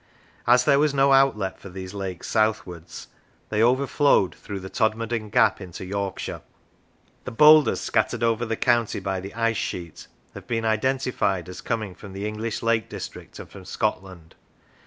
As 0.47 0.65
there 0.65 0.79
was 0.79 0.95
no 0.95 1.13
outlet 1.13 1.59
for 1.59 1.69
these 1.69 1.93
lakes 1.93 2.27
southwards, 2.27 3.07
they 3.49 3.61
overflowed 3.61 4.33
through 4.33 4.59
the 4.59 4.67
Todmorden 4.67 5.29
gap 5.29 5.61
into 5.61 5.85
Yorkshire. 5.85 6.41
The 7.25 7.29
boulders 7.31 7.81
scattered 7.81 8.23
over 8.23 8.43
the 8.43 8.55
county 8.57 8.99
by 8.99 9.19
the 9.19 9.35
ice 9.35 9.57
sheet 9.57 10.07
have 10.33 10.47
been 10.47 10.65
identified 10.65 11.47
as 11.47 11.61
coming 11.61 11.93
from 11.93 12.13
the 12.13 12.27
English 12.27 12.63
Lake 12.63 12.89
District 12.89 13.37
and 13.37 13.47
from 13.47 13.63
Scotland. 13.63 14.33